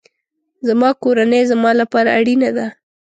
زما 0.67 0.89
کورنۍ 1.03 1.41
زما 1.51 1.71
لپاره 1.81 2.09
اړینه 2.19 2.49
ده 2.57 2.67